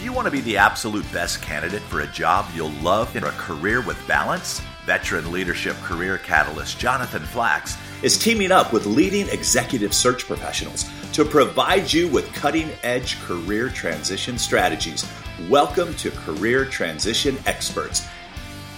Do 0.00 0.06
you 0.06 0.14
want 0.14 0.24
to 0.24 0.30
be 0.30 0.40
the 0.40 0.56
absolute 0.56 1.04
best 1.12 1.42
candidate 1.42 1.82
for 1.82 2.00
a 2.00 2.06
job 2.06 2.46
you'll 2.54 2.70
love 2.80 3.14
in 3.16 3.24
a 3.24 3.30
career 3.32 3.82
with 3.82 4.08
balance? 4.08 4.62
Veteran 4.86 5.30
leadership 5.30 5.76
career 5.82 6.16
catalyst 6.16 6.78
Jonathan 6.78 7.20
Flax 7.20 7.76
is 8.02 8.16
teaming 8.16 8.50
up 8.50 8.72
with 8.72 8.86
leading 8.86 9.28
executive 9.28 9.92
search 9.92 10.24
professionals 10.24 10.86
to 11.12 11.22
provide 11.22 11.92
you 11.92 12.08
with 12.08 12.32
cutting 12.32 12.70
edge 12.82 13.20
career 13.20 13.68
transition 13.68 14.38
strategies. 14.38 15.06
Welcome 15.50 15.92
to 15.96 16.10
Career 16.10 16.64
Transition 16.64 17.36
Experts. 17.44 18.08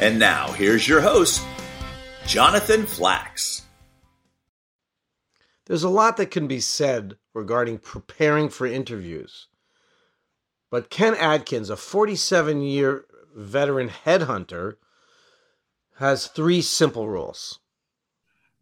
And 0.01 0.19
now, 0.19 0.51
here's 0.51 0.89
your 0.89 1.03
host, 1.03 1.41
Jonathan 2.27 2.85
Flax. 2.85 3.63
There's 5.67 5.85
a 5.85 5.89
lot 5.89 6.17
that 6.17 6.33
can 6.33 6.49
be 6.49 6.59
said 6.59 7.17
regarding 7.33 7.79
preparing 7.79 8.49
for 8.49 8.67
interviews. 8.67 9.47
But 10.73 10.89
Ken 10.89 11.15
Adkins, 11.15 11.69
a 11.69 11.77
47 11.77 12.63
year 12.63 13.05
veteran 13.37 13.91
headhunter, 13.91 14.77
has 15.97 16.29
three 16.29 16.63
simple 16.63 17.07
rules. 17.09 17.59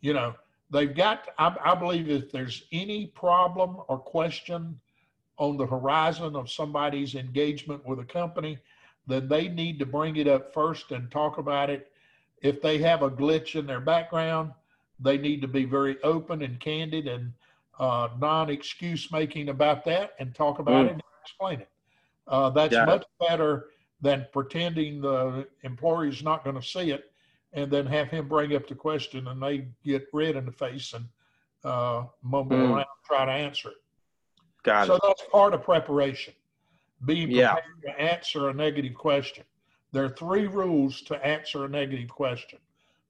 You 0.00 0.14
know, 0.14 0.34
they've 0.72 0.92
got, 0.92 1.28
I, 1.38 1.54
I 1.64 1.76
believe 1.76 2.10
if 2.10 2.32
there's 2.32 2.64
any 2.72 3.06
problem 3.06 3.76
or 3.86 3.96
question 3.96 4.80
on 5.38 5.56
the 5.56 5.66
horizon 5.66 6.34
of 6.34 6.50
somebody's 6.50 7.14
engagement 7.14 7.86
with 7.86 8.00
a 8.00 8.04
company, 8.04 8.58
then 9.06 9.28
they 9.28 9.46
need 9.46 9.78
to 9.78 9.86
bring 9.86 10.16
it 10.16 10.26
up 10.26 10.52
first 10.52 10.90
and 10.90 11.12
talk 11.12 11.38
about 11.38 11.70
it. 11.70 11.92
If 12.42 12.60
they 12.60 12.78
have 12.78 13.02
a 13.02 13.10
glitch 13.10 13.54
in 13.54 13.68
their 13.68 13.80
background, 13.80 14.50
they 14.98 15.16
need 15.16 15.42
to 15.42 15.48
be 15.48 15.64
very 15.64 15.96
open 16.02 16.42
and 16.42 16.58
candid 16.58 17.06
and 17.06 17.32
uh, 17.78 18.08
non 18.18 18.50
excuse 18.50 19.12
making 19.12 19.48
about 19.48 19.84
that 19.84 20.14
and 20.18 20.34
talk 20.34 20.58
about 20.58 20.86
mm. 20.86 20.88
it 20.88 20.92
and 20.94 21.02
explain 21.22 21.60
it. 21.60 21.68
Uh, 22.26 22.50
that's 22.50 22.74
yeah. 22.74 22.84
much 22.84 23.04
better 23.18 23.66
than 24.00 24.26
pretending 24.32 25.00
the 25.00 25.46
employer 25.62 26.06
is 26.06 26.22
not 26.22 26.44
going 26.44 26.56
to 26.56 26.66
see 26.66 26.90
it 26.90 27.12
and 27.52 27.70
then 27.70 27.86
have 27.86 28.08
him 28.08 28.28
bring 28.28 28.54
up 28.54 28.66
the 28.68 28.74
question 28.74 29.28
and 29.28 29.42
they 29.42 29.66
get 29.84 30.06
red 30.12 30.36
in 30.36 30.46
the 30.46 30.52
face 30.52 30.92
and 30.92 31.04
uh, 31.64 32.04
mumble 32.22 32.56
mm. 32.56 32.70
around 32.70 32.86
try 33.04 33.24
to 33.24 33.32
answer 33.32 33.70
it. 33.70 33.76
Got 34.62 34.86
so 34.86 34.94
it. 34.94 35.02
that's 35.04 35.22
part 35.32 35.52
of 35.52 35.62
preparation, 35.62 36.34
being 37.04 37.28
prepared 37.28 37.58
yeah. 37.84 37.92
to 37.92 38.00
answer 38.00 38.48
a 38.48 38.54
negative 38.54 38.94
question. 38.94 39.44
There 39.92 40.04
are 40.04 40.10
three 40.10 40.46
rules 40.46 41.02
to 41.02 41.26
answer 41.26 41.64
a 41.64 41.68
negative 41.68 42.08
question. 42.08 42.60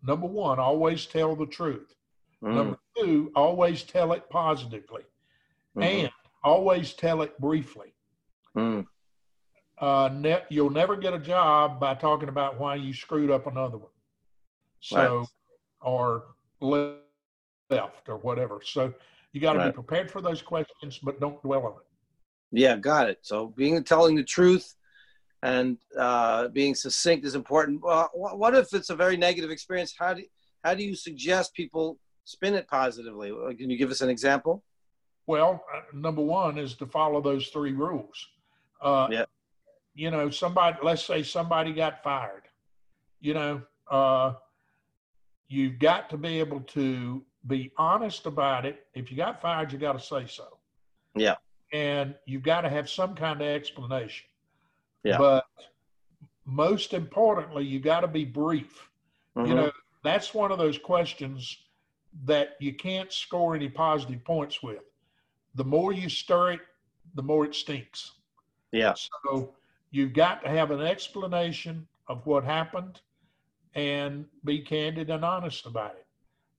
Number 0.03 0.27
one, 0.27 0.59
always 0.59 1.05
tell 1.07 1.37
the 1.37 1.47
truth. 1.47 1.95
Mm. 2.43 2.55
Number 2.55 2.79
two, 2.97 3.31
always 3.37 3.83
tell 3.83 4.13
it 4.13 4.29
positively. 4.31 5.03
Mm-hmm. 5.77 5.83
And 5.83 6.11
always 6.43 6.95
tell 6.95 7.23
it 7.23 7.39
briefly. 7.39 7.93
Mm 8.57 8.87
uh, 9.81 10.11
ne- 10.13 10.43
you'll 10.51 10.71
never 10.71 10.95
get 10.95 11.15
a 11.15 11.19
job 11.19 11.81
by 11.81 11.95
talking 11.95 12.29
about 12.29 12.61
why 12.61 12.75
you 12.75 12.93
screwed 12.93 13.31
up 13.31 13.47
another 13.47 13.79
one. 13.79 13.91
So, 14.81 15.19
right. 15.19 15.27
or 15.81 16.25
left 16.61 18.09
or 18.09 18.19
whatever. 18.19 18.61
So 18.63 18.93
you 19.33 19.41
got 19.41 19.55
to 19.55 19.59
right. 19.61 19.67
be 19.69 19.73
prepared 19.73 20.11
for 20.11 20.21
those 20.21 20.43
questions, 20.43 20.99
but 21.03 21.19
don't 21.21 21.41
dwell 21.43 21.67
on 21.67 21.73
it. 21.73 21.87
Yeah, 22.53 22.77
got 22.77 23.09
it. 23.09 23.19
So 23.23 23.49
being 23.57 23.83
telling 23.83 24.17
the 24.17 24.25
truth 24.25 24.75
and 25.43 25.79
uh, 25.99 26.49
being 26.49 26.75
succinct 26.75 27.25
is 27.25 27.35
important. 27.35 27.81
Well, 27.83 28.11
what 28.15 28.55
if 28.55 28.75
it's 28.75 28.91
a 28.91 28.97
very 28.97 29.17
negative 29.17 29.51
experience? 29.51 29.95
How 29.99 30.15
do 30.15 30.23
how 30.63 30.75
do 30.75 30.85
you 30.85 30.95
suggest 30.95 31.55
people 31.55 31.99
spin 32.25 32.55
it 32.55 32.69
positively? 32.69 33.33
Can 33.57 33.71
you 33.71 33.79
give 33.79 33.91
us 33.91 34.03
an 34.03 34.11
example? 34.11 34.63
Well, 35.27 35.65
uh, 35.75 35.81
number 35.95 36.23
one 36.23 36.59
is 36.59 36.75
to 36.75 36.87
follow 36.87 37.23
those 37.23 37.49
three 37.49 37.73
rules. 37.73 38.27
Uh, 38.83 39.09
yeah 39.11 39.25
you 39.95 40.11
know, 40.11 40.31
somebody, 40.31 40.79
let's 40.83 41.05
say 41.05 41.23
somebody 41.23 41.73
got 41.73 42.03
fired, 42.03 42.43
you 43.21 43.35
know, 43.35 43.63
uh, 43.91 44.35
you've 45.49 45.79
got 45.79 46.09
to 46.11 46.17
be 46.17 46.39
able 46.39 46.61
to 46.61 47.23
be 47.47 47.73
honest 47.77 48.27
about 48.27 48.65
it. 48.67 48.87
If 48.95 49.11
you 49.11 49.17
got 49.17 49.41
fired, 49.41 49.73
you 49.73 49.79
got 49.79 49.99
to 49.99 50.05
say 50.05 50.27
so. 50.27 50.59
Yeah. 51.15 51.37
And 51.73 52.15
you've 52.27 52.43
got 52.43 52.63
to 52.63 52.69
have 52.69 52.89
some 52.89 53.15
kind 53.15 53.41
of 53.41 53.47
explanation. 53.47 54.27
Yeah. 55.03 55.19
But 55.19 55.47
most 56.45 56.93
importantly, 56.95 57.65
you 57.65 57.81
got 57.81 58.01
to 58.01 58.09
be 58.09 58.25
brief. 58.25 58.89
Mm-hmm. 59.37 59.49
You 59.49 59.55
know, 59.55 59.73
that's 60.05 60.35
one 60.35 60.53
of 60.53 60.59
those 60.59 60.79
questions 60.79 61.59
that 62.25 62.57
you 62.61 62.75
can't 62.75 63.13
score 63.13 63.55
any 63.55 63.69
positive 63.69 64.25
points 64.25 64.63
with. 64.63 64.83
The 65.55 65.65
more 65.65 65.93
you 65.93 66.09
stir 66.09 66.53
it, 66.53 66.61
the 67.15 67.23
more 67.23 67.45
it 67.45 67.55
stinks. 67.55 68.13
Yeah. 68.73 68.95
So 68.95 69.55
You've 69.91 70.13
got 70.13 70.43
to 70.45 70.49
have 70.49 70.71
an 70.71 70.81
explanation 70.81 71.87
of 72.09 72.25
what 72.27 72.45
happened 72.45 73.01
and 73.75 74.25
be 74.45 74.61
candid 74.61 75.11
and 75.11 75.25
honest 75.25 75.67
about 75.67 75.93
it. 75.93 76.07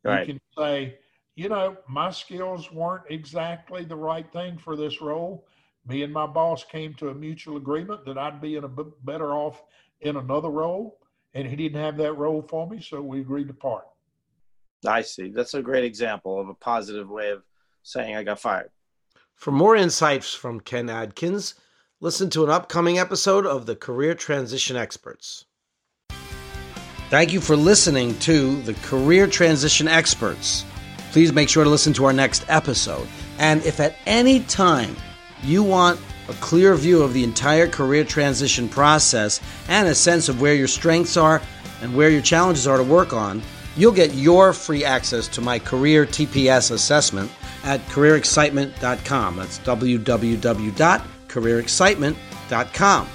Right. 0.03 0.28
You 0.28 0.34
can 0.34 0.42
say, 0.58 1.00
you 1.36 1.50
know, 1.50 1.78
my 1.88 2.12
skills 2.12 2.72
weren't 2.72 3.03
exactly 3.09 3.84
the 3.84 3.96
right 3.96 4.31
thing 4.31 4.58
for 4.58 4.75
this 4.75 5.02
role. 5.02 5.46
Me 5.88 6.03
and 6.03 6.14
my 6.14 6.28
boss 6.28 6.64
came 6.64 6.94
to 6.96 7.09
a 7.09 7.14
mutual 7.14 7.58
agreement 7.58 8.06
that 8.06 8.18
I'd 8.18 8.41
be 8.41 8.56
in 8.56 8.64
a 8.64 8.68
b- 8.68 8.84
better 9.03 9.34
off 9.34 9.64
in 10.02 10.18
another 10.18 10.50
role, 10.50 11.00
and 11.34 11.47
he 11.47 11.56
didn't 11.56 11.81
have 11.81 11.97
that 11.97 12.14
role 12.14 12.41
for 12.41 12.68
me, 12.68 12.81
so 12.81 13.02
we 13.02 13.22
agreed 13.22 13.47
to 13.47 13.53
part. 13.53 13.86
I 14.86 15.02
see. 15.02 15.30
That's 15.30 15.53
a 15.53 15.62
great 15.62 15.84
example 15.84 16.40
of 16.40 16.50
a 16.50 16.53
positive 16.53 17.09
way 17.09 17.30
of 17.30 17.44
saying 17.84 18.16
I 18.16 18.24
got 18.24 18.40
fired. 18.40 18.70
For 19.36 19.52
more 19.52 19.75
insights 19.75 20.34
from 20.34 20.59
Ken 20.59 20.90
Adkins, 20.90 21.56
listen 22.04 22.32
to 22.32 22.44
an 22.44 22.50
upcoming 22.50 22.98
episode 22.98 23.46
of 23.46 23.68
the 23.68 23.76
Career 23.76 24.16
Transition 24.16 24.76
Experts. 24.76 25.46
Thank 27.12 27.32
you 27.32 27.40
for 27.40 27.56
listening 27.56 28.18
to 28.20 28.60
the 28.64 28.74
Career 28.74 29.28
Transition 29.28 29.88
Experts. 29.88 30.66
Please 31.12 31.32
make 31.32 31.48
sure 31.48 31.64
to 31.64 31.70
listen 31.70 31.94
to 31.94 32.06
our 32.06 32.14
next 32.14 32.44
episode. 32.48 33.08
And 33.38 33.64
if 33.66 33.80
at 33.80 33.98
any 34.08 34.40
time 34.42 34.96
you 35.44 35.62
want 35.62 36.00
a 36.28 36.34
clear 36.34 36.74
view 36.74 37.04
of 37.04 37.14
the 37.14 37.24
entire 37.24 37.68
career 37.68 38.04
transition 38.04 38.68
process 38.68 39.40
and 39.68 39.88
a 39.88 39.94
sense 39.94 40.28
of 40.28 40.42
where 40.42 40.56
your 40.56 40.68
strengths 40.68 41.18
are 41.18 41.40
and 41.84 41.96
where 41.96 42.10
your 42.10 42.22
challenges 42.22 42.66
are 42.66 42.78
to 42.78 42.84
work 42.84 43.14
on, 43.14 43.44
you'll 43.76 43.92
get 43.92 44.16
your 44.16 44.54
free 44.54 44.84
access 44.84 45.28
to 45.28 45.42
my 45.42 45.60
career 45.60 46.08
TPS 46.08 46.72
assessment 46.72 47.30
at 47.64 47.80
careerexcitement.com. 47.82 49.36
That's 49.36 49.60
www 49.60 51.21
careerexcitement.com. 51.31 53.09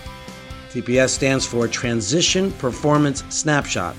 TPS 0.70 1.10
stands 1.10 1.46
for 1.46 1.68
Transition 1.68 2.52
Performance 2.52 3.24
Snapshot. 3.28 3.96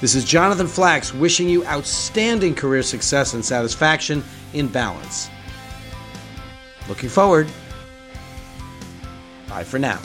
This 0.00 0.14
is 0.14 0.24
Jonathan 0.24 0.66
Flax 0.66 1.14
wishing 1.14 1.48
you 1.48 1.64
outstanding 1.66 2.54
career 2.54 2.82
success 2.82 3.32
and 3.32 3.44
satisfaction 3.44 4.22
in 4.52 4.68
balance. 4.68 5.30
Looking 6.88 7.08
forward. 7.08 7.48
Bye 9.48 9.64
for 9.64 9.78
now. 9.78 10.00